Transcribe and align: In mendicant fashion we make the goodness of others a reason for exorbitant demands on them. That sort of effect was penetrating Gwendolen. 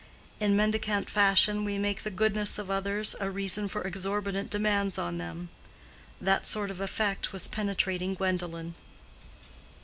In 0.39 0.55
mendicant 0.55 1.11
fashion 1.11 1.63
we 1.63 1.77
make 1.77 2.01
the 2.01 2.09
goodness 2.09 2.57
of 2.57 2.71
others 2.71 3.15
a 3.19 3.29
reason 3.29 3.67
for 3.67 3.83
exorbitant 3.83 4.49
demands 4.49 4.97
on 4.97 5.19
them. 5.19 5.49
That 6.19 6.47
sort 6.47 6.71
of 6.71 6.81
effect 6.81 7.31
was 7.31 7.47
penetrating 7.47 8.15
Gwendolen. 8.15 8.73